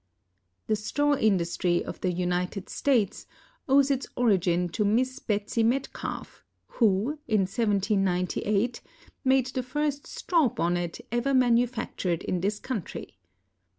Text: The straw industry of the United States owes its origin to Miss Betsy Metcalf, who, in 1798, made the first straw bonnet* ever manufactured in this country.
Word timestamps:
The 0.65 0.75
straw 0.75 1.13
industry 1.15 1.85
of 1.85 2.01
the 2.01 2.11
United 2.11 2.69
States 2.69 3.27
owes 3.69 3.91
its 3.91 4.07
origin 4.15 4.67
to 4.69 4.83
Miss 4.83 5.19
Betsy 5.19 5.61
Metcalf, 5.61 6.43
who, 6.65 7.19
in 7.27 7.41
1798, 7.41 8.81
made 9.23 9.45
the 9.53 9.61
first 9.61 10.07
straw 10.07 10.49
bonnet* 10.49 11.01
ever 11.11 11.35
manufactured 11.35 12.23
in 12.23 12.41
this 12.41 12.57
country. 12.57 13.19